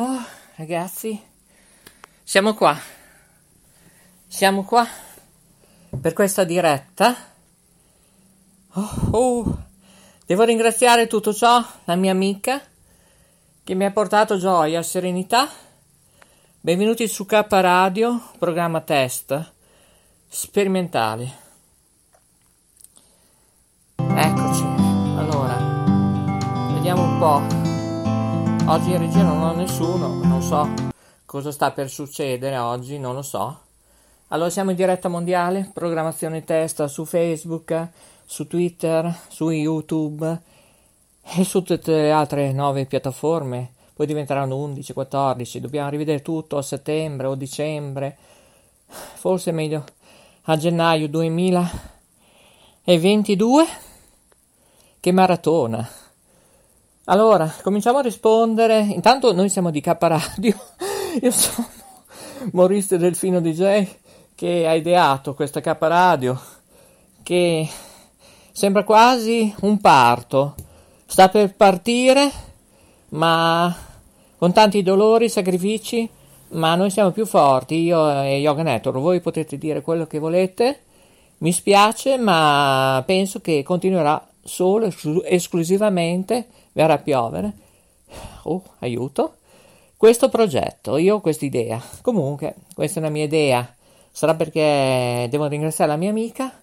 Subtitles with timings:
[0.00, 1.20] Oh, ragazzi,
[2.22, 2.78] siamo qua.
[4.28, 4.86] Siamo qua
[6.00, 7.16] per questa diretta.
[8.74, 9.64] Oh, oh.
[10.24, 12.62] Devo ringraziare tutto ciò la mia amica
[13.64, 15.50] che mi ha portato gioia, serenità.
[16.60, 19.52] Benvenuti su K Radio, programma test
[20.28, 21.28] sperimentali.
[23.96, 24.62] Eccoci.
[25.16, 25.56] Allora,
[26.72, 27.57] vediamo un po'.
[28.70, 30.68] Oggi in regia non ho nessuno, non so
[31.24, 33.60] cosa sta per succedere oggi, non lo so.
[34.28, 37.88] Allora siamo in diretta mondiale, programmazione testa su Facebook,
[38.26, 40.38] su Twitter, su YouTube
[41.22, 43.72] e su tutte le altre nove piattaforme.
[43.94, 45.60] Poi diventeranno 11, 14.
[45.60, 48.18] Dobbiamo rivedere tutto a settembre o dicembre.
[48.86, 49.82] Forse meglio
[50.42, 53.64] a gennaio 2022.
[55.00, 55.97] Che maratona.
[57.10, 58.78] Allora, cominciamo a rispondere.
[58.80, 60.54] Intanto noi siamo di K Radio.
[61.20, 61.66] Io sono
[62.52, 63.86] Maurice Delfino DJ
[64.34, 66.40] che ha ideato questa K Radio
[67.22, 67.68] che
[68.58, 70.56] Sembra quasi un parto.
[71.06, 72.28] Sta per partire,
[73.10, 73.72] ma
[74.36, 76.10] con tanti dolori, sacrifici,
[76.48, 78.98] ma noi siamo più forti, io e Yoga Network.
[78.98, 80.80] Voi potete dire quello che volete.
[81.38, 86.48] Mi spiace, ma penso che continuerà solo esclu- esclusivamente,
[86.78, 87.52] verrà a piovere.
[88.44, 89.38] Oh, aiuto.
[89.96, 91.82] Questo progetto, io ho questa idea.
[92.02, 93.74] Comunque, questa è una mia idea.
[94.12, 96.62] Sarà perché devo ringraziare la mia amica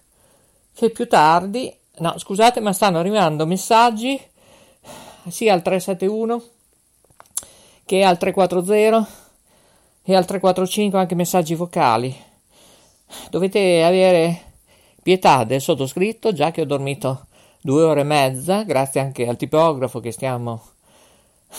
[0.72, 4.20] che più tardi No, scusate, ma stanno arrivando messaggi
[5.28, 6.42] sia al 371
[7.86, 9.08] che al 340
[10.02, 12.14] e al 345 anche messaggi vocali.
[13.30, 14.42] Dovete avere
[15.02, 17.28] pietà del sottoscritto, già che ho dormito
[17.66, 20.62] due ore e mezza, grazie anche al tipografo che stiamo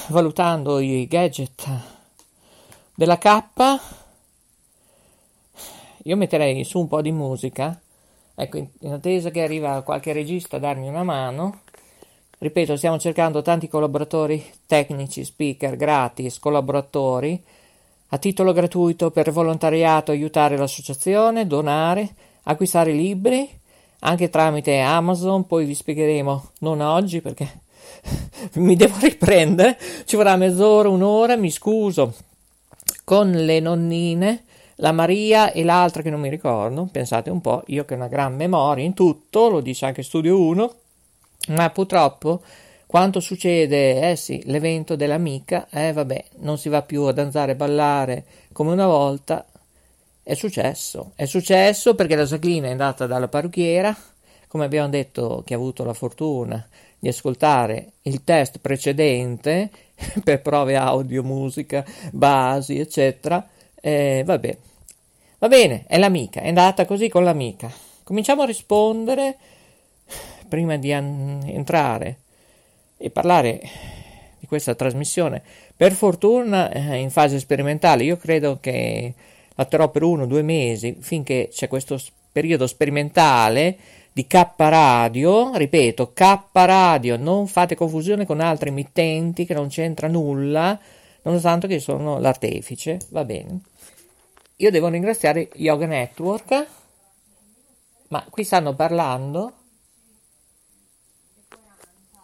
[0.08, 1.68] valutando i gadget
[2.96, 3.44] della K.
[6.04, 7.78] Io metterei su un po' di musica.
[8.36, 11.64] Ecco, in, attesa che arriva qualche regista a darmi una mano,
[12.38, 17.44] ripeto, stiamo cercando tanti collaboratori tecnici, speaker, gratis, collaboratori,
[18.08, 23.66] a titolo gratuito per volontariato aiutare l'associazione, donare, acquistare libri,
[24.00, 27.62] anche tramite Amazon, poi vi spiegheremo, non oggi perché
[28.56, 32.14] mi devo riprendere, ci vorrà mezz'ora, un'ora, mi scuso
[33.04, 34.44] con le nonnine
[34.80, 38.08] la Maria e l'altra che non mi ricordo, pensate un po', io che ho una
[38.08, 40.74] gran memoria in tutto, lo dice anche Studio 1,
[41.50, 42.42] ma purtroppo
[42.86, 47.56] quanto succede, eh sì, l'evento dell'amica, eh vabbè, non si va più a danzare e
[47.56, 49.46] ballare come una volta,
[50.28, 53.96] è successo, è successo perché la Jacqueline è andata dalla parrucchiera,
[54.50, 56.68] come abbiamo detto che ha avuto la fortuna
[57.00, 59.70] di ascoltare il test precedente
[60.22, 63.48] per prove audio, musica, basi, eccetera,
[63.80, 64.58] eh, vabbè,
[65.40, 67.72] Va bene, è l'amica, è andata così con l'amica.
[68.04, 69.38] Cominciamo a rispondere
[70.50, 72.18] prima di an- entrare
[72.98, 73.62] e parlare
[74.40, 75.42] di questa trasmissione.
[75.74, 79.14] Per fortuna è in fase sperimentale, io credo che
[79.58, 82.00] la terrò per uno o due mesi finché c'è questo
[82.32, 83.78] periodo sperimentale
[84.14, 90.08] di K Radio, ripeto, K Radio, non fate confusione con altri emittenti che non c'entra
[90.08, 90.80] nulla,
[91.24, 93.62] nonostante che sono l'artefice, va bene.
[94.58, 96.68] Io devo ringraziare Yoga Network,
[98.08, 99.54] ma qui stanno parlando.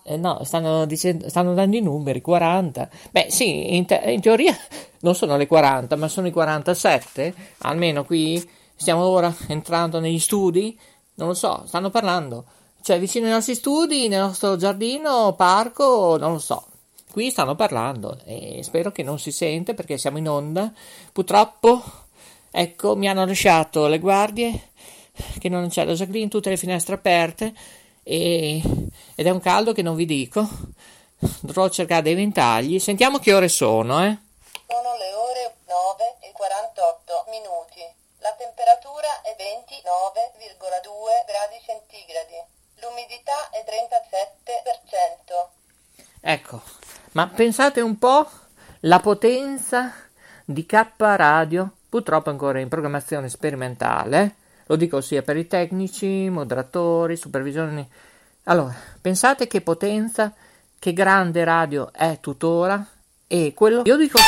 [0.05, 2.89] Eh no, stanno, dicendo, stanno dando i numeri 40.
[3.11, 4.55] Beh, sì, in, te- in, teoria
[5.03, 7.33] non sono le 40, ma sono i 47.
[7.59, 8.45] Almeno qui
[8.75, 10.77] stiamo ora entrando negli studi.
[11.15, 12.45] Non lo so, stanno parlando.
[12.81, 16.65] Cioè, vicino ai nostri studi, nel nostro giardino, parco, non lo so.
[17.09, 20.73] Qui stanno parlando e spero che non si sente perché siamo in onda.
[21.13, 21.81] Purtroppo
[22.55, 24.69] Ecco, mi hanno lasciato le guardie,
[25.39, 27.51] che non c'è la Jacqueline, tutte le finestre aperte
[28.03, 28.61] e,
[29.15, 30.47] ed è un caldo che non vi dico.
[31.41, 32.77] Dovrò cercare dei ventagli.
[32.77, 34.15] Sentiamo che ore sono, eh.
[35.93, 37.81] Sono le ore 9 e 48 minuti.
[38.19, 42.41] La temperatura è 29,2 gradi centigradi.
[42.81, 45.47] L'umidità è 37%.
[46.21, 46.61] Ecco,
[47.11, 48.27] ma pensate un po'
[48.81, 49.93] la potenza
[50.45, 54.35] di K Radio, purtroppo ancora in programmazione sperimentale,
[54.65, 57.87] lo dico sia per i tecnici, moderatori, supervisioni.
[58.45, 60.33] Allora, pensate che potenza,
[60.79, 62.85] che grande radio è tuttora
[63.27, 64.19] e quello io dico,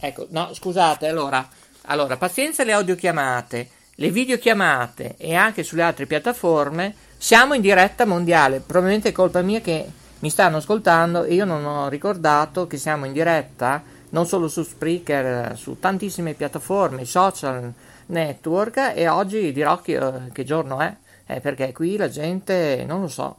[0.00, 1.48] Ecco, no, scusate, allora,
[1.86, 8.60] allora, pazienza alle audiochiamate, le videochiamate e anche sulle altre piattaforme, siamo in diretta mondiale,
[8.60, 13.06] probabilmente è colpa mia che mi stanno ascoltando e io non ho ricordato che siamo
[13.06, 13.82] in diretta
[14.14, 17.70] non solo su Spreaker, su tantissime piattaforme, social
[18.06, 20.00] network e oggi dirò che,
[20.32, 20.96] che giorno è,
[21.26, 23.38] eh, perché qui la gente non lo so,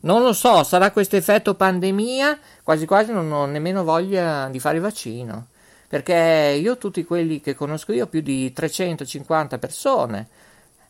[0.00, 4.76] non lo so, sarà questo effetto pandemia, quasi quasi non ho nemmeno voglia di fare
[4.76, 5.48] il vaccino.
[5.88, 10.28] Perché io tutti quelli che conosco io, più di 350 persone,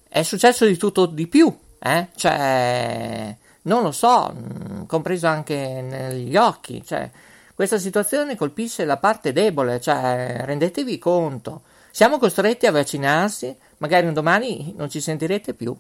[0.09, 2.09] è successo di tutto di più, eh?
[2.15, 7.11] cioè, non lo so, mm, compreso anche negli occhi, cioè,
[7.55, 14.13] questa situazione colpisce la parte debole, cioè, rendetevi conto, siamo costretti a vaccinarsi, magari un
[14.13, 15.77] domani non ci sentirete più.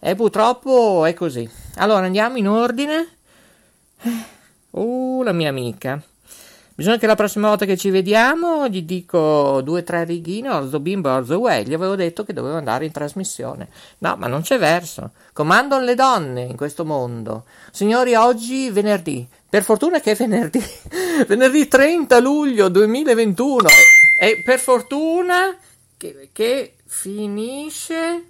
[0.00, 1.48] E purtroppo è così.
[1.76, 3.08] Allora andiamo in ordine.
[4.70, 6.00] Uh, la mia amica.
[6.78, 10.78] Bisogna che la prossima volta che ci vediamo gli dico due o tre righine, orzo
[10.78, 11.64] bimbo, orzo uè.
[11.64, 13.68] Gli avevo detto che dovevo andare in trasmissione.
[13.98, 15.10] No, ma non c'è verso.
[15.32, 17.46] Comandano le donne in questo mondo.
[17.72, 19.28] Signori, oggi venerdì.
[19.50, 20.62] Per fortuna che è venerdì.
[21.26, 23.68] venerdì 30 luglio 2021.
[24.20, 25.56] E per fortuna
[25.96, 28.24] che, che finisce...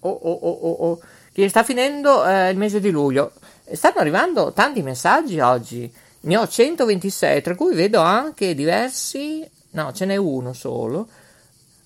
[0.00, 1.00] Oh, oh, oh, oh, oh.
[1.32, 3.32] Che sta finendo eh, il mese di luglio.
[3.72, 10.04] Stanno arrivando tanti messaggi oggi ne ho 126, tra cui vedo anche diversi, no, ce
[10.04, 11.08] n'è uno solo,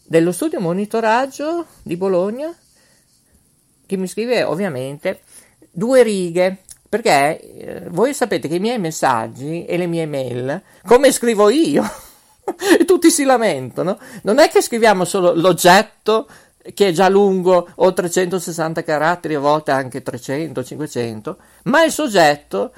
[0.05, 2.55] dello studio monitoraggio di Bologna,
[3.84, 5.20] che mi scrive ovviamente
[5.70, 11.11] due righe, perché eh, voi sapete che i miei messaggi e le mie mail, come
[11.11, 11.82] scrivo io,
[12.84, 16.29] tutti si lamentano, non è che scriviamo solo l'oggetto
[16.75, 22.72] che è già lungo oltre 160 caratteri, a volte anche 300, 500, ma il soggetto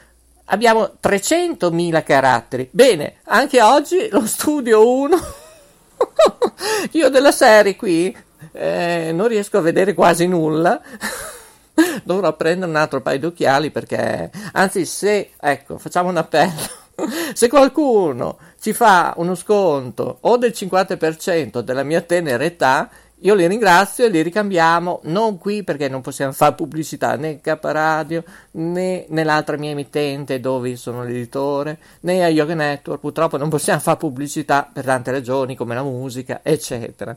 [0.44, 2.68] abbiamo 300.000 caratteri.
[2.70, 5.16] Bene, anche oggi lo studio 1,
[6.92, 8.16] io della serie qui
[8.52, 10.80] eh, non riesco a vedere quasi nulla.
[12.04, 16.82] Dovrò prendere un altro paio di occhiali perché, anzi, se, ecco, facciamo un appello.
[17.34, 22.88] Se qualcuno ci fa uno sconto o del 50% della mia tenera età,
[23.24, 27.58] io li ringrazio e li ricambiamo non qui perché non possiamo fare pubblicità né a
[27.60, 33.00] Radio né nell'altra mia emittente dove sono l'editore né a Yoga Network.
[33.00, 37.16] Purtroppo non possiamo fare pubblicità per tante ragioni come la musica, eccetera.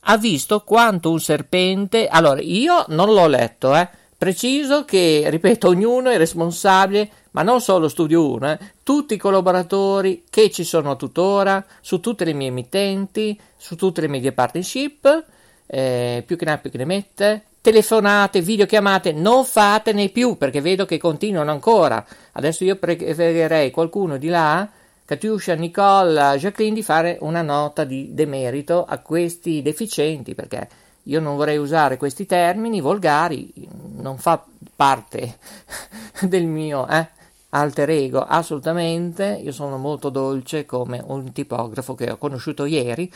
[0.00, 2.08] ha visto quanto un serpente.
[2.08, 3.88] Allora, io non l'ho letto, eh.
[4.18, 10.24] Preciso che, ripeto, ognuno è responsabile, ma non solo Studio 1, eh, tutti i collaboratori
[10.28, 15.24] che ci sono tuttora, su tutte le mie emittenti, su tutte le media partnership,
[15.66, 20.60] eh, più che ne ha più che ne mette, telefonate, videochiamate, non fatene più perché
[20.60, 22.04] vedo che continuano ancora.
[22.38, 24.68] Adesso io pregherei qualcuno di là,
[25.04, 30.68] Katiuscia, Nicole, Jacqueline, di fare una nota di demerito a questi deficienti perché
[31.02, 33.52] io non vorrei usare questi termini volgari,
[33.96, 34.44] non fa
[34.76, 35.38] parte
[36.22, 37.08] del mio eh,
[37.48, 39.40] alter ego, assolutamente.
[39.42, 43.10] Io sono molto dolce come un tipografo che ho conosciuto ieri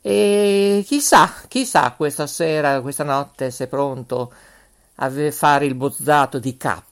[0.00, 4.32] e chissà, chissà questa sera, questa notte, se è pronto
[4.96, 6.82] a fare il bozzato di K.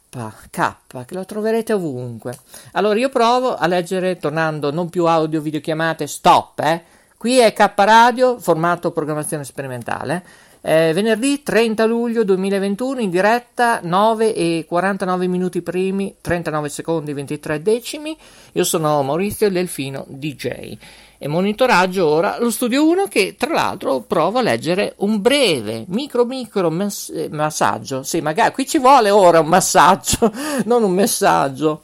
[0.50, 0.74] K,
[1.06, 2.38] che lo troverete ovunque.
[2.72, 6.84] Allora io provo a leggere, tornando non più audio videochiamate, stop, eh.
[7.16, 10.22] Qui è K Radio, formato programmazione sperimentale.
[10.64, 17.62] Eh, venerdì 30 luglio 2021 in diretta 9 e 49 minuti primi, 39 secondi 23
[17.62, 18.16] decimi.
[18.52, 20.76] Io sono Maurizio Delfino DJ
[21.18, 26.24] e monitoraggio ora lo studio 1 che tra l'altro prova a leggere un breve micro
[26.24, 28.04] micro mass- eh, massaggio.
[28.04, 30.32] Sì, magari qui ci vuole ora un massaggio,
[30.66, 31.82] non un messaggio.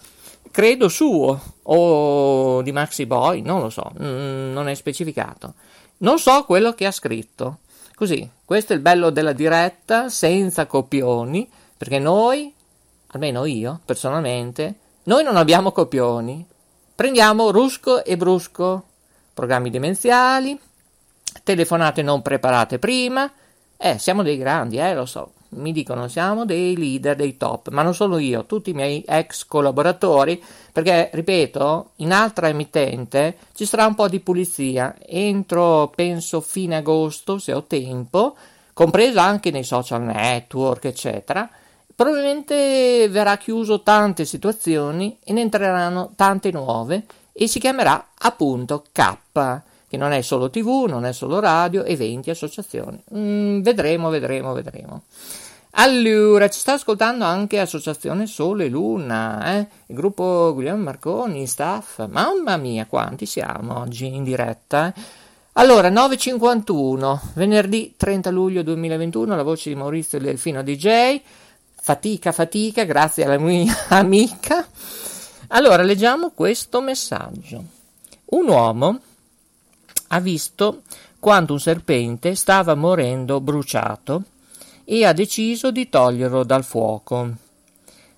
[0.52, 5.54] Credo suo o di Maxi Boy, non lo so, mm, non è specificato.
[5.98, 7.58] Non so quello che ha scritto.
[7.98, 12.54] Così, questo è il bello della diretta, senza copioni, perché noi,
[13.08, 16.46] almeno io personalmente, noi non abbiamo copioni.
[16.94, 18.84] Prendiamo Rusco e Brusco,
[19.34, 20.56] programmi demenziali,
[21.42, 23.28] telefonate non preparate prima.
[23.76, 25.32] Eh, siamo dei grandi, eh, lo so.
[25.50, 29.46] Mi dicono siamo dei leader, dei top, ma non solo io, tutti i miei ex
[29.46, 34.94] collaboratori, perché, ripeto, in altra emittente ci sarà un po' di pulizia.
[35.00, 38.36] Entro, penso, fine agosto, se ho tempo,
[38.74, 41.48] compreso anche nei social network, eccetera.
[41.94, 49.16] Probabilmente verrà chiuso tante situazioni e ne entreranno tante nuove e si chiamerà appunto K,
[49.88, 53.02] che non è solo tv, non è solo radio, eventi, associazioni.
[53.14, 55.02] Mm, vedremo, vedremo, vedremo.
[55.72, 59.66] Allora, ci sta ascoltando anche Associazione Sole Luna, eh?
[59.86, 62.06] il gruppo Guglielmo Marconi, staff.
[62.08, 64.88] Mamma mia, quanti siamo oggi in diretta?
[64.88, 65.00] Eh?
[65.52, 71.20] Allora, 9.51, venerdì 30 luglio 2021, la voce di Maurizio Delfino DJ.
[71.80, 74.66] Fatica, fatica, grazie alla mia amica.
[75.48, 77.62] Allora, leggiamo questo messaggio.
[78.30, 79.00] Un uomo
[80.08, 80.82] ha visto
[81.18, 84.22] quando un serpente stava morendo bruciato
[84.84, 87.30] e ha deciso di toglierlo dal fuoco.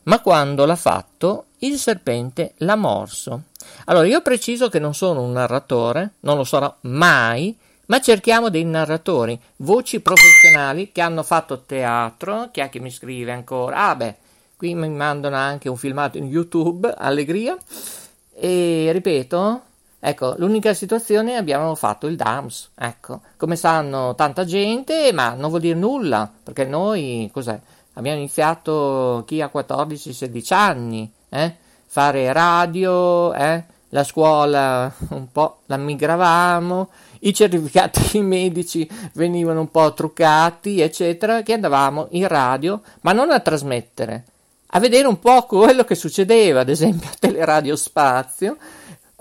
[0.05, 3.43] Ma quando l'ha fatto, il serpente l'ha morso.
[3.87, 7.57] Allora, io preciso che non sono un narratore, non lo sarò mai,
[7.87, 13.33] ma cerchiamo dei narratori, voci professionali che hanno fatto teatro, chi è che mi scrive
[13.33, 13.89] ancora?
[13.89, 14.17] Ah beh,
[14.61, 17.57] Qui mi mandano anche un filmato in YouTube, allegria.
[18.35, 19.63] E ripeto,
[20.01, 23.21] ecco, l'unica situazione abbiamo fatto il DAMS, ecco.
[23.37, 27.61] Come sanno tanta gente, ma non vuol dire nulla, perché noi, cos'è?
[27.95, 31.55] Abbiamo iniziato chi ha 14-16 anni, eh?
[31.87, 33.65] Fare radio, eh?
[33.91, 36.89] La scuola un po' la migravamo,
[37.21, 43.41] i certificati medici venivano un po' truccati, eccetera, che andavamo in radio, ma non a
[43.41, 44.25] trasmettere,
[44.69, 48.57] a vedere un po' quello che succedeva, ad esempio a Teleradio Spazio,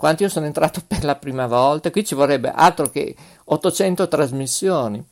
[0.00, 3.14] quando io sono entrato per la prima volta, qui ci vorrebbe altro che
[3.44, 5.04] 800 trasmissioni.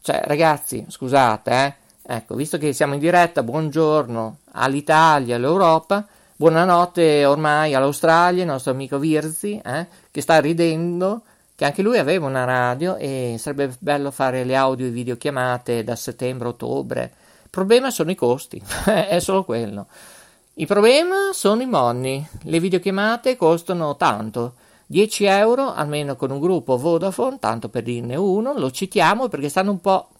[0.00, 1.74] Cioè, ragazzi, scusate, eh,
[2.16, 8.98] ecco, visto che siamo in diretta, buongiorno all'Italia, all'Europa, buonanotte ormai all'Australia, il nostro amico
[8.98, 11.22] Virzi, eh, che sta ridendo,
[11.54, 15.94] che anche lui aveva una radio e sarebbe bello fare le audio e videochiamate da
[15.94, 17.12] settembre-ottobre,
[17.48, 19.86] problema sono i costi, è solo quello.
[20.54, 22.26] Il problema sono i monni.
[22.42, 24.54] Le videochiamate costano tanto.
[24.84, 29.70] 10 euro, almeno con un gruppo Vodafone, tanto per dirne uno, lo citiamo perché stanno
[29.70, 30.10] un po'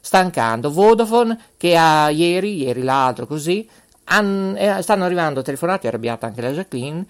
[0.00, 0.72] stancando.
[0.72, 3.68] Vodafone che ha ieri, ieri l'altro così,
[4.04, 7.06] han, eh, stanno arrivando telefonate, arrabbiata anche la Jacqueline,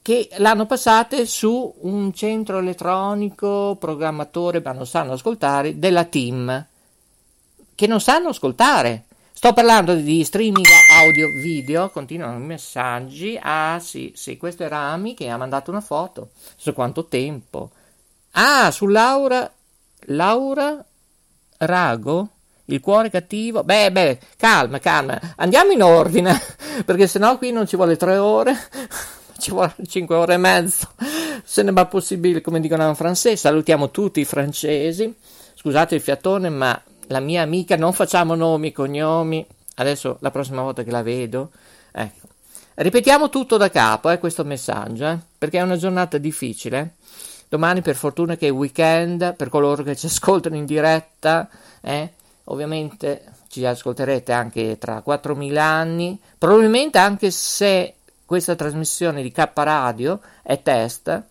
[0.00, 6.64] che l'hanno passate su un centro elettronico, programmatore, ma non sanno ascoltare, della team,
[7.74, 9.06] che non sanno ascoltare.
[9.36, 10.64] Sto parlando di streaming
[11.02, 13.38] audio video, continuano i messaggi.
[13.42, 16.30] Ah sì, sì, questo è Rami che ha mandato una foto.
[16.56, 17.70] Su quanto tempo?
[18.30, 19.52] Ah, su Laura,
[20.06, 20.82] Laura
[21.58, 22.28] Rago?
[22.66, 23.64] Il cuore cattivo?
[23.64, 25.20] Beh, beh, calma, calma.
[25.36, 26.40] Andiamo in ordine,
[26.86, 28.56] perché sennò qui non ci vuole tre ore,
[29.36, 30.88] ci vuole cinque ore e mezzo.
[31.44, 33.36] Se ne va possibile, come dicono in francese.
[33.36, 35.12] Salutiamo tutti i francesi.
[35.54, 39.44] Scusate il fiatone, ma la mia amica, non facciamo nomi, cognomi,
[39.76, 41.50] adesso la prossima volta che la vedo,
[41.92, 42.28] ecco.
[42.76, 46.94] Ripetiamo tutto da capo, eh, questo messaggio, eh, perché è una giornata difficile.
[47.48, 51.48] Domani per fortuna che è weekend, per coloro che ci ascoltano in diretta,
[51.80, 52.12] eh,
[52.44, 57.94] ovviamente ci ascolterete anche tra 4.000 anni, probabilmente anche se
[58.26, 61.22] questa trasmissione di K Radio è test,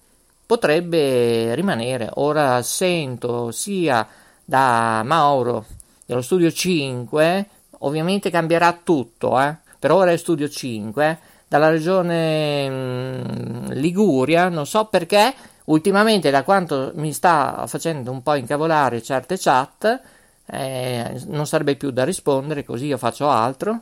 [0.46, 2.10] potrebbe rimanere.
[2.14, 4.08] Ora sento sia
[4.46, 5.66] da Mauro
[6.06, 7.48] dello studio 5,
[7.80, 9.56] ovviamente cambierà tutto, eh?
[9.80, 15.34] per ora è studio 5, dalla regione mh, mm, Liguria, non so perché,
[15.66, 20.02] ultimamente da quanto mi sta facendo un po' incavolare certe chat,
[20.46, 23.82] eh, non sarebbe più da rispondere, così io faccio altro.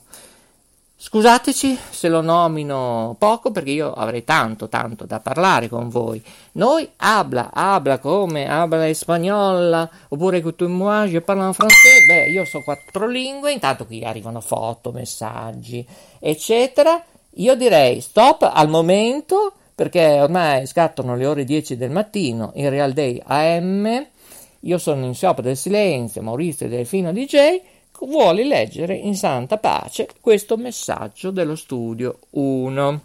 [0.98, 6.24] Scusateci se lo nomino poco perché io avrei tanto tanto da parlare con voi.
[6.54, 12.06] Noi habla, habla come habla spagnola oppure que tu moi je parle en français.
[12.08, 15.86] Beh, io so quattro lingue, intanto qui arrivano foto, messaggi,
[16.18, 17.04] eccetera.
[17.36, 22.94] Io direi stop al momento perché ormai scattano le ore 10 del mattino in Real
[22.94, 24.08] Day AM.
[24.62, 30.58] Io sono in sciopero del silenzio, Maurizio Delfino DJ vuole leggere in santa pace questo
[30.58, 33.02] messaggio dello studio 1.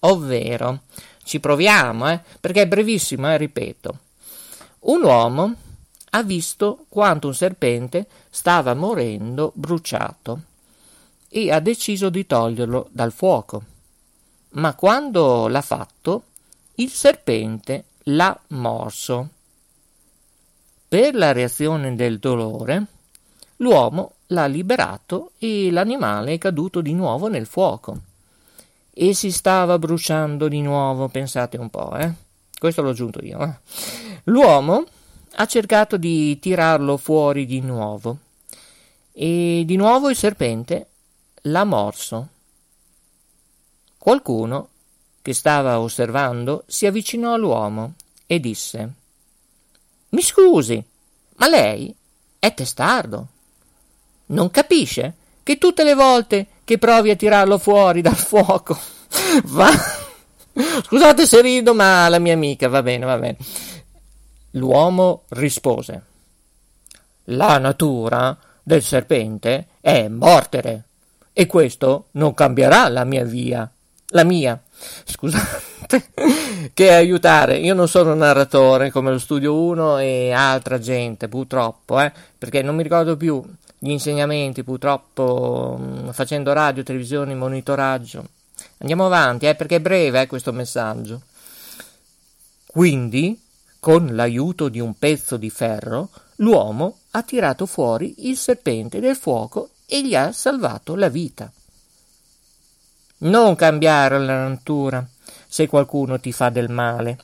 [0.00, 0.80] Ovvero,
[1.24, 3.98] ci proviamo, eh, perché è brevissimo, eh, ripeto.
[4.80, 5.54] Un uomo
[6.10, 10.42] ha visto quanto un serpente stava morendo bruciato
[11.28, 13.62] e ha deciso di toglierlo dal fuoco.
[14.50, 16.22] Ma quando l'ha fatto,
[16.76, 19.28] il serpente l'ha morso.
[20.88, 22.86] Per la reazione del dolore,
[23.58, 28.00] L'uomo l'ha liberato e l'animale è caduto di nuovo nel fuoco.
[28.92, 32.12] E si stava bruciando di nuovo, pensate un po', eh?
[32.58, 33.54] Questo l'ho aggiunto io, eh?
[34.24, 34.84] L'uomo
[35.36, 38.18] ha cercato di tirarlo fuori di nuovo
[39.12, 40.88] e di nuovo il serpente
[41.42, 42.28] l'ha morso.
[43.96, 44.68] Qualcuno
[45.22, 47.94] che stava osservando si avvicinò all'uomo
[48.26, 48.92] e disse
[50.10, 50.82] Mi scusi,
[51.36, 51.94] ma lei
[52.38, 53.26] è testardo.
[54.28, 58.78] Non capisce che tutte le volte che provi a tirarlo fuori dal fuoco
[59.44, 59.70] va.
[60.82, 63.36] Scusate se rido, ma la mia amica va bene, va bene.
[64.52, 66.02] L'uomo rispose:
[67.24, 70.84] La natura del serpente è mortere,
[71.32, 73.70] e questo non cambierà la mia via.
[74.08, 74.60] La mia.
[75.04, 76.10] Scusate
[76.74, 77.58] che aiutare.
[77.58, 82.62] Io non sono un narratore come lo studio 1 e altra gente, purtroppo, eh, perché
[82.62, 83.42] non mi ricordo più
[83.78, 88.26] gli insegnamenti, purtroppo mm, facendo radio, televisione, monitoraggio.
[88.78, 91.22] Andiamo avanti, eh, perché è breve eh, questo messaggio.
[92.66, 93.40] Quindi,
[93.78, 99.70] con l'aiuto di un pezzo di ferro, l'uomo ha tirato fuori il serpente del fuoco
[99.86, 101.50] e gli ha salvato la vita.
[103.18, 105.06] Non cambiare la natura
[105.46, 107.18] se qualcuno ti fa del male.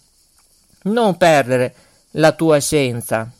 [0.85, 1.75] Non perdere
[2.12, 3.31] la tua essenza.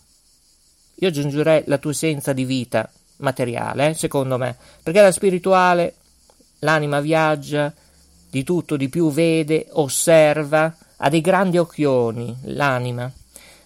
[0.97, 2.89] Io aggiungerei la tua essenza di vita
[3.25, 5.95] materiale, secondo me, perché la spirituale,
[6.61, 7.73] l'anima viaggia,
[8.31, 13.11] di tutto di più vede, osserva, ha dei grandi occhioni, l'anima.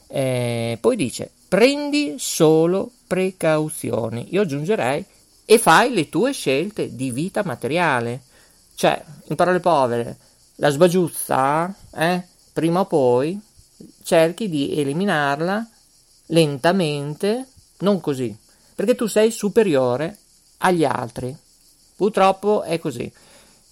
[0.06, 4.28] Eh, poi dice, prendi solo precauzioni.
[4.30, 5.04] Io aggiungerei,
[5.44, 8.22] e fai le tue scelte di vita materiale.
[8.74, 10.16] Cioè, in parole povere,
[10.56, 13.40] la sbagiuzza, eh, prima o poi
[14.02, 15.66] cerchi di eliminarla
[16.26, 17.46] lentamente,
[17.78, 18.36] non così,
[18.78, 20.16] perché tu sei superiore
[20.58, 21.36] agli altri.
[21.96, 23.12] Purtroppo è così.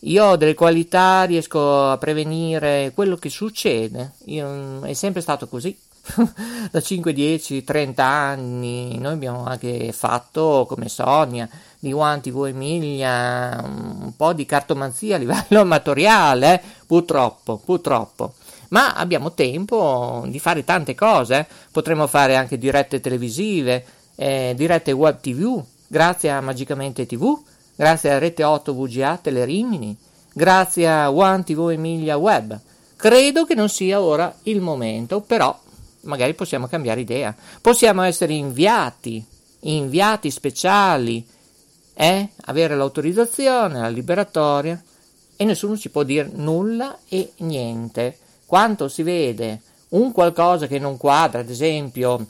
[0.01, 4.15] Io ho delle qualità, riesco a prevenire quello che succede.
[4.25, 5.79] Io, è sempre stato così.
[6.73, 13.61] da 5, 10, 30 anni noi abbiamo anche fatto come Sonia di One TV Emilia
[13.65, 16.61] un po' di cartomanzia a livello amatoriale eh?
[16.87, 18.35] purtroppo purtroppo
[18.69, 23.85] ma abbiamo tempo di fare tante cose potremmo fare anche dirette televisive
[24.17, 27.39] eh, dirette web tv grazie a Magicamente TV
[27.77, 29.97] grazie a Rete 8 VGA Telerimini
[30.33, 32.59] grazie a One TV Emilia Web
[32.97, 35.57] credo che non sia ora il momento però
[36.07, 37.35] magari possiamo cambiare idea.
[37.61, 39.25] Possiamo essere inviati,
[39.61, 41.27] inviati speciali,
[41.95, 42.29] eh?
[42.47, 44.83] avere l'autorizzazione, la liberatoria
[45.37, 48.19] e nessuno ci può dire nulla e niente.
[48.47, 52.27] Quanto si vede un qualcosa che non quadra, ad esempio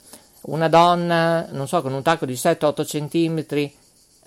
[0.46, 3.74] una donna, non so, con un tacco di 7-8 centimetri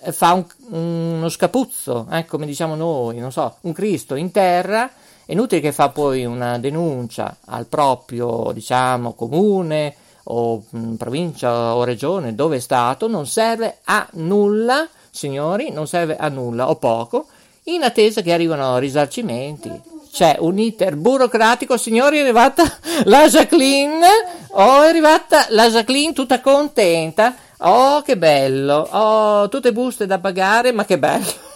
[0.00, 4.90] eh, fa un, uno scapuzzo, eh, come diciamo noi, non so, un Cristo in terra
[5.30, 11.76] è inutile che fa poi una denuncia al proprio, diciamo, comune o mh, mm, provincia
[11.76, 16.74] o regione dove è stato, non serve a nulla, signori, non serve a nulla o
[16.74, 17.28] poco,
[17.64, 19.70] in attesa che arrivino risarcimenti.
[20.10, 22.64] C'è un iter burocratico, signori, è arrivata
[23.04, 24.06] la Jacqueline,
[24.52, 30.72] oh, è arrivata la Jacqueline tutta contenta, oh che bello, oh, tutte buste da pagare,
[30.72, 31.48] ma che bello.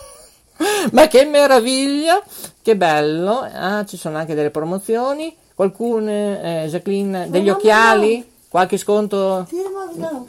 [0.93, 2.23] Ma che meraviglia!
[2.63, 3.41] Che bello!
[3.41, 5.35] Ah, ci sono anche delle promozioni.
[5.55, 8.25] Qualcuno, eh, Jacqueline, degli occhiali?
[8.49, 9.47] Qualche sconto?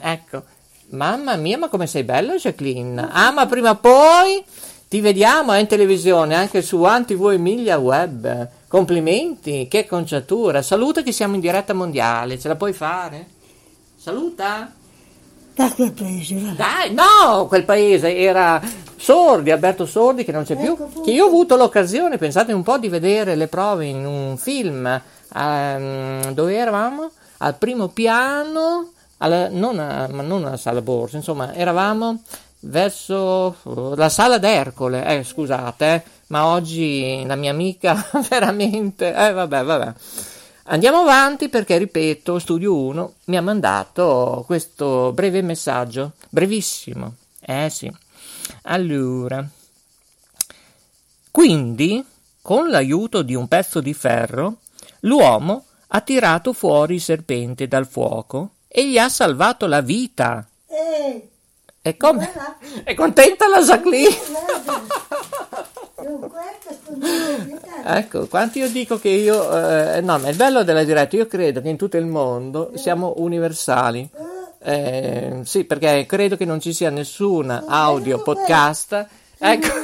[0.00, 0.42] Ecco.
[0.90, 3.08] Mamma mia, ma come sei bella Jacqueline!
[3.10, 4.44] Ah, ma prima o poi
[4.96, 8.48] ti vediamo in televisione anche su AntiV Emilia Web.
[8.66, 10.62] Complimenti, che conciatura.
[10.62, 13.26] Saluta che siamo in diretta mondiale, ce la puoi fare?
[13.94, 14.72] Saluta!
[15.54, 16.54] Da quel paese.
[16.56, 18.58] Dai, no, quel paese era
[18.96, 22.62] Sordi, Alberto Sordi che non c'è più, Ecco, che io ho avuto l'occasione, pensate un
[22.62, 24.86] po', di vedere le prove in un film
[25.34, 31.52] ehm, dove eravamo al primo piano, alla, non, a, ma non alla sala borsa, insomma,
[31.52, 32.22] eravamo
[32.66, 33.56] verso
[33.94, 39.92] la sala d'Ercole, eh, scusate, eh, ma oggi la mia amica veramente, eh, vabbè, vabbè.
[40.68, 47.14] Andiamo avanti perché, ripeto, Studio 1 mi ha mandato questo breve messaggio, brevissimo.
[47.40, 47.92] Eh sì.
[48.62, 49.48] Allora,
[51.30, 52.04] quindi,
[52.42, 54.56] con l'aiuto di un pezzo di ferro,
[55.00, 60.44] l'uomo ha tirato fuori il serpente dal fuoco e gli ha salvato la vita.
[60.66, 61.28] Eh,
[61.86, 62.28] E come?
[62.32, 64.16] guarda, È contenta la Jacqueline?
[67.84, 71.62] Ecco, quanto io dico che io, eh, no, ma il bello della diretta, io credo
[71.62, 74.10] che in tutto il mondo siamo universali.
[74.64, 79.06] Eh, sì, perché credo che non ci sia nessun audio podcast.
[79.38, 79.68] Ecco,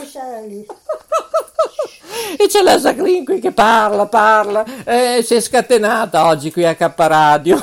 [2.36, 6.74] e c'è la Jacqueline qui che parla, parla, eh, si è scatenata oggi qui a
[6.74, 7.62] K Radio.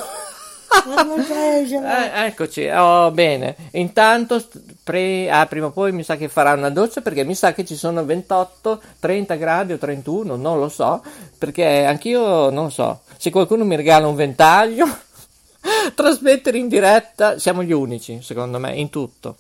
[1.84, 3.56] Eh, eccoci, oh, bene.
[3.72, 4.44] Intanto,
[4.84, 7.66] pre- ah, prima o poi mi sa che farà una doccia perché mi sa che
[7.66, 11.04] ci sono 28, 30 gradi o 31, non lo so,
[11.38, 13.02] perché anch'io non so.
[13.18, 14.86] Se qualcuno mi regala un ventaglio,
[15.96, 19.38] trasmettere in diretta, siamo gli unici, secondo me, in tutto.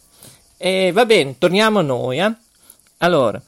[0.57, 2.33] E va bene, torniamo a noi, eh.
[2.97, 3.41] Allora,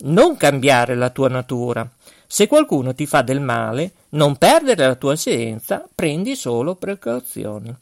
[0.00, 1.88] non cambiare la tua natura.
[2.30, 7.74] Se qualcuno ti fa del male, non perdere la tua scienza, prendi solo precauzioni.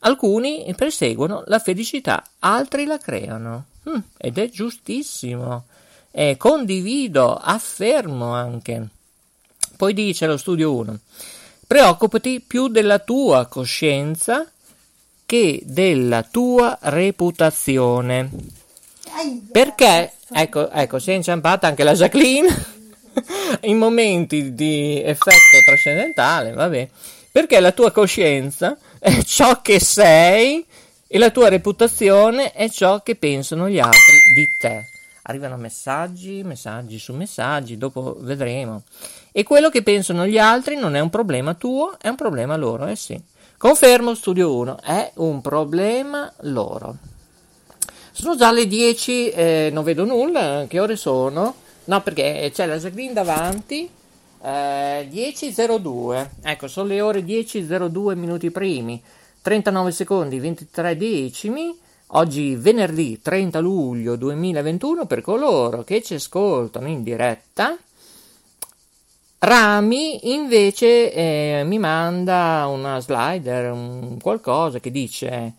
[0.00, 3.66] Alcuni perseguono la felicità, altri la creano.
[3.88, 5.66] Mm, ed è giustissimo.
[6.10, 8.88] E condivido, affermo anche.
[9.76, 10.98] Poi dice lo studio 1.
[11.64, 14.44] Preoccupati più della tua coscienza
[15.24, 18.28] che della tua reputazione.
[19.52, 22.74] Perché, ecco, ecco, si è inciampata anche la Jacqueline
[23.62, 26.88] in momenti di effetto trascendentale, vabbè,
[27.30, 30.64] perché la tua coscienza è ciò che sei
[31.06, 34.88] e la tua reputazione è ciò che pensano gli altri di te.
[35.22, 38.82] Arrivano messaggi, messaggi su messaggi, dopo vedremo.
[39.32, 42.86] E quello che pensano gli altri non è un problema tuo, è un problema loro,
[42.86, 43.20] eh sì.
[43.56, 46.96] Confermo, studio 1, è un problema loro.
[48.12, 51.54] Sono già le 10, eh, non vedo nulla, che ore sono?
[51.86, 53.88] No, perché c'è la Jacqueline davanti,
[54.46, 59.02] Eh, 10.02, ecco, sono le ore 10.02 minuti primi,
[59.40, 61.74] 39 secondi, 23 decimi.
[62.08, 67.76] Oggi venerdì 30 luglio 2021 per coloro che ci ascoltano in diretta.
[69.38, 75.54] Rami invece eh, mi manda una slider, un qualcosa che dice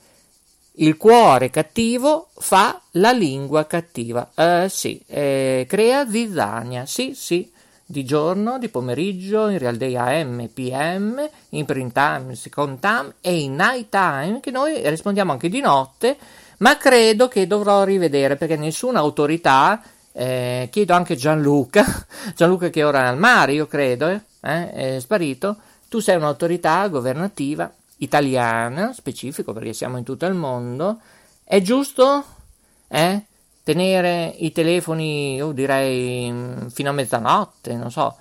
[0.77, 4.31] il cuore cattivo fa la lingua cattiva.
[4.35, 6.85] Eh, sì, eh, crea zizzania.
[6.85, 7.49] Sì, sì,
[7.85, 13.39] di giorno, di pomeriggio, in real day AM, PM, in print time, second time e
[13.39, 16.17] in night time, che noi rispondiamo anche di notte,
[16.57, 21.85] ma credo che dovrò rivedere perché nessuna autorità, eh, chiedo anche Gianluca,
[22.35, 24.21] Gianluca che ora è al mare, io credo, eh,
[24.71, 25.57] è sparito,
[25.87, 30.99] tu sei un'autorità governativa italiana, specifico perché siamo in tutto il mondo,
[31.43, 32.23] è giusto
[32.87, 33.23] eh,
[33.63, 38.15] tenere i telefoni, io direi, mm, fino a mezzanotte, non so,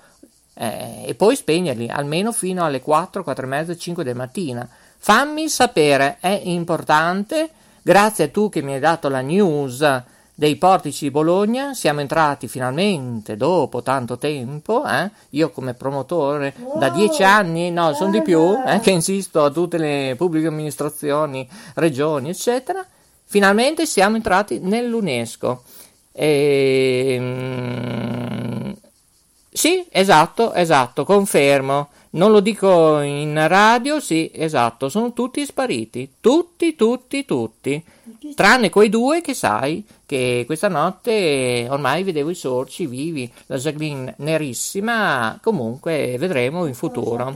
[0.55, 4.67] eh, e poi spegnerli almeno fino alle 4, 4 e mezza, 5 del mattino.
[4.97, 7.49] Fammi sapere, è importante.
[7.81, 10.03] Grazie a tu che mi hai dato la news
[10.37, 15.09] dei portici di Bologna, siamo entrati finalmente dopo tanto tempo, eh?
[15.29, 19.77] io come promotore da dieci anni, no, sono di più, eh, che insisto a tutte
[19.77, 22.85] le pubbliche amministrazioni, regioni, eccetera,
[23.23, 25.63] finalmente siamo entrati nell'UNESCO.
[26.11, 28.71] E, mm,
[29.51, 31.89] sì, esatto, esatto, confermo.
[32.11, 37.83] Non lo dico in radio, sì, esatto, sono tutti spariti, tutti, tutti, tutti,
[38.35, 44.13] tranne quei due che sai che questa notte ormai vedevo i sorci vivi, la Jacqueline
[44.17, 47.33] nerissima, comunque vedremo in futuro.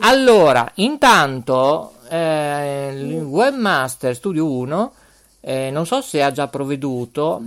[0.00, 4.92] Allora, intanto eh, il Webmaster Studio 1,
[5.40, 7.42] eh, non so se ha già provveduto,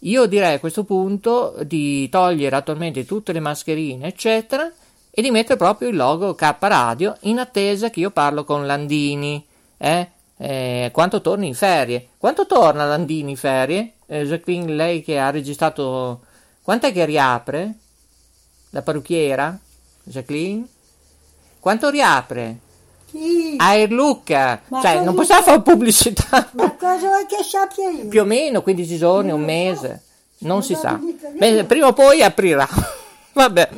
[0.00, 4.70] io direi a questo punto di togliere attualmente tutte le mascherine, eccetera,
[5.10, 9.44] e di mettere proprio il logo K Radio in attesa che io parlo con Landini.
[9.78, 10.08] Eh?
[10.36, 12.08] Eh, quanto torni in ferie?
[12.18, 13.92] Quanto torna Landini in ferie?
[14.06, 16.20] Eh, Jacqueline, lei che ha registrato.
[16.62, 17.72] Quant'è che riapre?
[18.70, 19.56] La parrucchiera?
[20.02, 20.66] Jacqueline?
[21.60, 22.58] Quanto riapre?
[23.10, 23.54] Sì.
[23.58, 26.48] Air Luca, Ma cioè non possiamo fare pubblicità.
[26.52, 28.08] Ma cosa vuoi che sappia io?
[28.08, 29.82] Più o meno 15 giorni, un Non lo so.
[29.82, 30.02] mese,
[30.38, 30.98] non si sa.
[31.38, 32.68] Beh, prima o poi aprirà.
[33.34, 33.68] Vabbè,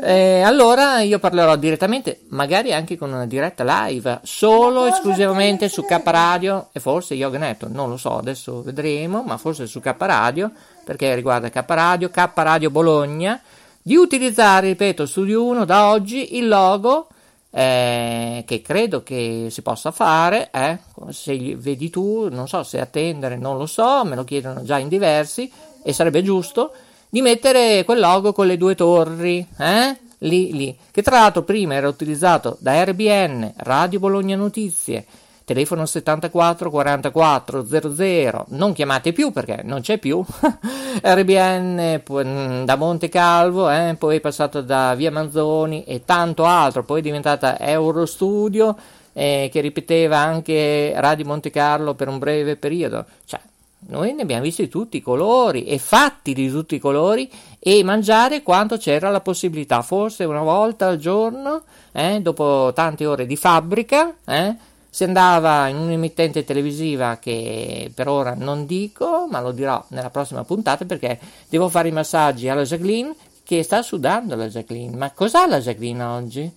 [0.00, 5.84] Eh, allora io parlerò direttamente, magari anche con una diretta live, solo esclusivamente te su
[5.84, 6.00] K?
[6.04, 6.68] Radio.
[6.72, 10.52] E forse Yognet, non lo so, adesso vedremo, ma forse su K Radio,
[10.84, 13.40] perché riguarda K Radio, K Radio Bologna,
[13.82, 17.08] di utilizzare, ripeto, Studio 1 da oggi il logo
[17.50, 20.78] eh, che credo che si possa fare, eh,
[21.10, 24.88] se vedi tu, non so se attendere, non lo so, me lo chiedono già in
[24.88, 25.50] diversi
[25.82, 26.72] e sarebbe giusto
[27.08, 29.96] di mettere quel logo con le due torri, eh?
[30.22, 35.06] Lì, lì, che tra l'altro prima era utilizzato da RBN, Radio Bologna Notizie,
[35.44, 40.22] telefono 74 44 00, non chiamate più perché non c'è più,
[41.00, 46.82] RBN mm, da Monte Calvo, eh, poi è passato da Via Manzoni e tanto altro,
[46.82, 48.76] poi è diventata Eurostudio
[49.12, 53.40] eh, che ripeteva anche Radio Monte Carlo per un breve periodo, cioè
[53.86, 58.42] noi ne abbiamo visti tutti i colori e fatti di tutti i colori e mangiare
[58.42, 61.62] quanto c'era la possibilità, forse una volta al giorno,
[61.92, 64.56] eh, dopo tante ore di fabbrica, eh,
[64.90, 70.44] si andava in un'emittente televisiva che per ora non dico, ma lo dirò nella prossima
[70.44, 73.14] puntata perché devo fare i massaggi alla Jacqueline
[73.44, 74.96] che sta sudando la Jacqueline.
[74.96, 76.52] Ma cos'ha la Jacqueline oggi?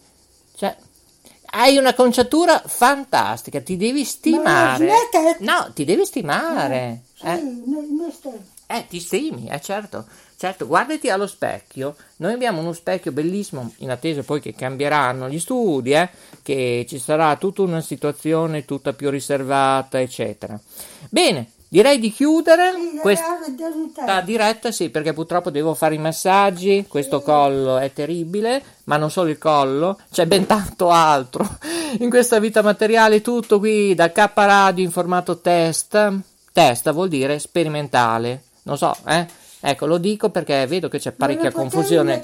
[1.53, 4.85] Hai una conciatura fantastica, ti devi stimare.
[5.39, 7.01] No, ti devi stimare.
[7.13, 8.29] Sì, Eh, mi sta-
[8.67, 10.05] eh, ti stimi, eh, certo.
[10.37, 11.95] Certo, guardati allo specchio.
[12.17, 16.09] Noi abbiamo uno specchio bellissimo, in attesa poi che cambieranno gli studi, eh,
[16.41, 20.59] che ci sarà tutta una situazione tutta più riservata, eccetera.
[21.09, 27.77] Bene, direi di chiudere questa diretta, sì, perché purtroppo devo fare i massaggi, questo collo
[27.77, 31.47] è terribile, ma non solo il collo, c'è ben tanto altro
[31.99, 36.11] in questa vita materiale, tutto qui da K Radio in formato test.
[36.51, 39.25] Test vuol dire sperimentale, non so, eh?
[39.61, 42.21] Ecco, lo dico perché vedo che c'è parecchia Non confusione.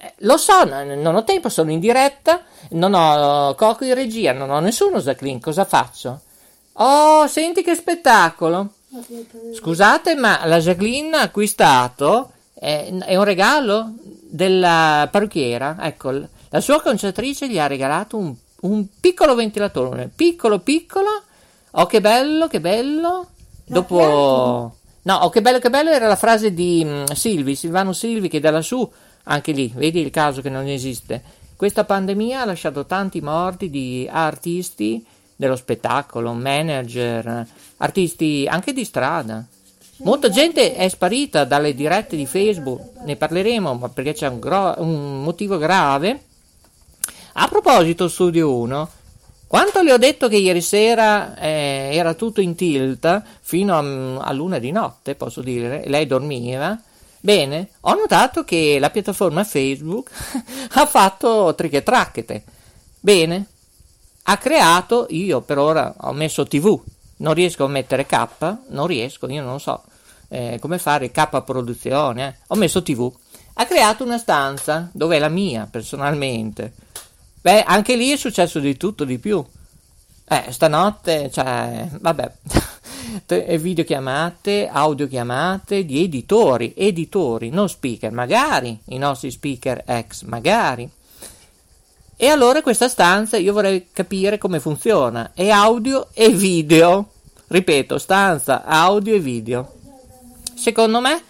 [0.00, 4.32] Eh, Lo so, n- non ho tempo, sono in diretta, non ho Coco in regia,
[4.32, 6.22] non ho nessuno Jacqueline, cosa faccio?
[6.74, 8.74] Oh, senti che spettacolo!
[9.54, 13.92] Scusate, ma la Jacqueline ha acquistato, eh, è un regalo
[14.28, 16.10] della parrucchiera, ecco,
[16.48, 21.22] la sua conciatrice gli ha regalato un, un piccolo ventilatore, piccolo piccolo,
[21.70, 23.28] oh che bello, che bello,
[23.64, 24.76] dopo...
[25.04, 28.38] No, oh che bello, che bello era la frase di mm, Silvi, Silvano Silvi che
[28.38, 28.88] da lassù
[29.24, 31.22] Anche lì, vedi il caso che non esiste.
[31.54, 35.04] Questa pandemia ha lasciato tanti morti di artisti
[35.36, 37.46] dello spettacolo, manager,
[37.78, 39.44] artisti anche di strada.
[39.98, 45.22] Molta gente è sparita dalle dirette di Facebook, ne parleremo, perché c'è un, gro- un
[45.22, 46.24] motivo grave.
[47.34, 48.90] A proposito, Studio 1,
[49.46, 54.32] quanto le ho detto che ieri sera eh, era tutto in tilt fino a, a
[54.32, 56.76] luna di notte, posso dire, lei dormiva.
[57.20, 60.10] Bene, ho notato che la piattaforma Facebook
[60.74, 62.42] ha fatto triche tracchete.
[62.98, 63.46] Bene,
[64.22, 66.80] ha creato, io per ora ho messo TV,
[67.16, 69.82] non riesco a mettere K, non riesco, io non so
[70.32, 72.34] eh, come fare K produzione, eh.
[72.48, 73.12] ho messo TV.
[73.54, 76.72] Ha creato una stanza dove è la mia personalmente.
[77.42, 79.44] Beh, anche lì è successo di tutto, di più.
[80.24, 82.32] Eh, stanotte, cioè, vabbè,
[83.58, 90.90] videochiamate, audiochiamate di editori, editori, non speaker, magari i nostri speaker ex, magari.
[92.16, 97.08] E allora questa stanza io vorrei capire come funziona, è audio e video.
[97.48, 99.72] Ripeto, stanza, audio e video.
[100.54, 101.22] Secondo me,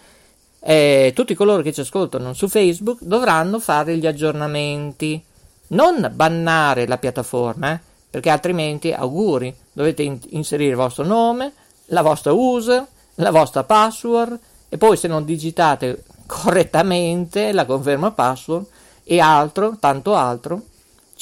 [0.60, 5.22] eh, tutti coloro che ci ascoltano su Facebook dovranno fare gli aggiornamenti,
[5.68, 11.52] non bannare la piattaforma, eh, perché altrimenti, auguri, dovete in- inserire il vostro nome,
[11.86, 18.66] la vostra user, la vostra password e poi se non digitate correttamente la conferma password
[19.04, 20.62] e altro, tanto altro.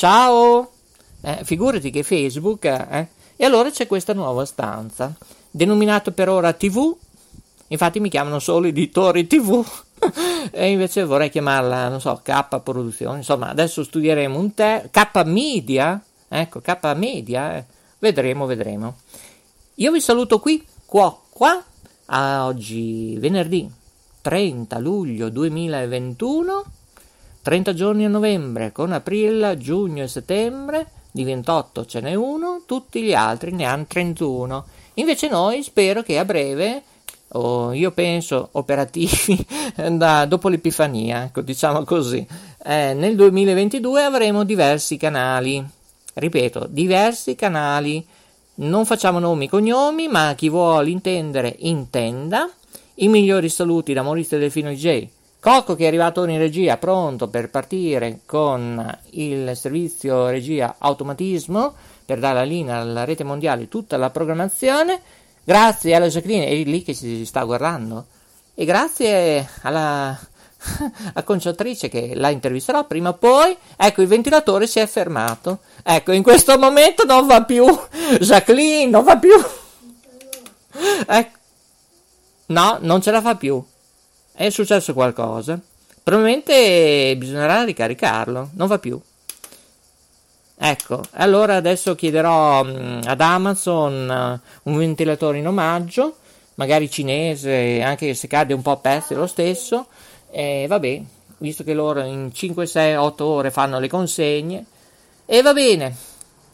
[0.00, 0.70] Ciao!
[1.20, 5.14] Eh, figurati che Facebook, eh, e allora c'è questa nuova stanza,
[5.50, 6.96] denominata per ora TV
[7.68, 9.62] Infatti mi chiamano solo editori TV
[10.52, 13.18] e invece vorrei chiamarla, non so, K Produzione.
[13.18, 16.02] Insomma, adesso studieremo un te K Media.
[16.28, 17.58] Ecco, K Media.
[17.58, 17.64] Eh.
[17.98, 19.00] Vedremo, vedremo.
[19.74, 21.62] Io vi saluto qui, qua, qua,
[22.06, 23.70] a oggi venerdì
[24.22, 26.64] 30 luglio 2021.
[27.42, 33.02] 30 giorni a novembre con aprile, giugno e settembre, di 28 ce n'è uno, tutti
[33.02, 34.64] gli altri ne hanno 31.
[34.94, 36.82] Invece noi spero che a breve
[37.32, 39.44] o io penso operativi
[39.92, 42.26] da, dopo l'Epifania, ecco, diciamo così.
[42.62, 45.64] Eh, nel 2022 avremo diversi canali,
[46.14, 48.04] ripeto, diversi canali.
[48.56, 52.50] Non facciamo nomi e cognomi, ma chi vuole intendere intenda.
[52.96, 55.08] I migliori saluti da Maurizio Delfino J.
[55.40, 61.72] Cocco che è arrivato in regia, pronto per partire con il servizio regia automatismo
[62.04, 65.00] per dare la linea alla rete mondiale tutta la programmazione.
[65.42, 68.04] Grazie alla Jacqueline, è lì che si sta guardando.
[68.54, 70.18] E grazie alla
[71.14, 73.56] acconciatrice che la intervisterò prima o poi.
[73.76, 75.60] Ecco, il ventilatore si è fermato.
[75.82, 77.64] Ecco, in questo momento non va più.
[78.20, 79.34] Jacqueline, non va più.
[81.06, 81.38] Ecco.
[82.46, 83.64] No, non ce la fa più.
[84.40, 85.60] È successo qualcosa.
[86.02, 88.52] Probabilmente bisognerà ricaricarlo.
[88.54, 88.98] Non va più.
[90.56, 96.16] Ecco, allora adesso chiederò mm, ad Amazon uh, un ventilatore in omaggio,
[96.54, 99.88] magari cinese, anche se cade un po' a pezzi lo stesso,
[100.30, 101.02] e vabbè,
[101.36, 104.64] visto che loro in 5, 6, 8 ore fanno le consegne,
[105.26, 105.94] e va bene.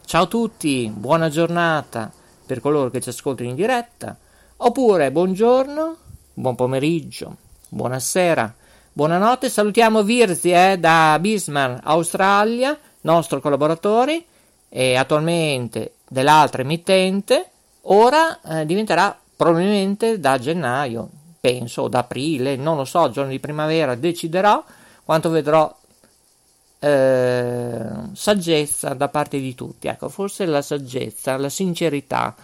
[0.03, 2.11] Ciao a tutti, buona giornata
[2.45, 4.17] per coloro che ci ascoltano in diretta,
[4.57, 5.97] oppure buongiorno,
[6.33, 7.37] buon pomeriggio,
[7.69, 8.53] buonasera,
[8.93, 14.23] buonanotte, salutiamo Virzi eh, da Bismarck, Australia, nostro collaboratore
[14.69, 17.49] e attualmente dell'altra emittente,
[17.83, 23.39] ora eh, diventerà probabilmente da gennaio, penso, o da aprile, non lo so, giorno di
[23.39, 24.63] primavera deciderò.
[25.03, 25.73] Quanto vedrò
[26.79, 32.35] eh, saggezza da parte di tutti, ecco, forse la saggezza, la sincerità,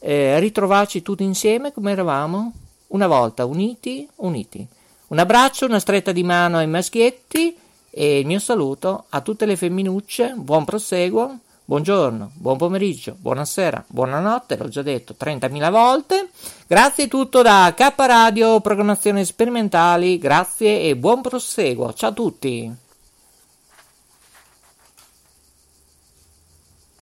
[0.00, 2.52] eh, ritrovarci tutti insieme come eravamo
[2.88, 4.66] una volta, uniti, uniti.
[5.08, 7.56] Un abbraccio, una stretta di mano ai maschietti
[7.90, 14.56] e il mio saluto a tutte le femminucce, buon proseguo, buongiorno, buon pomeriggio, buonasera, buonanotte,
[14.56, 16.30] l'ho già detto 30.000 volte.
[16.66, 21.92] Grazie tutto da K Radio Programmazione Sperimentali, grazie e buon proseguo.
[21.92, 22.83] Ciao a tutti!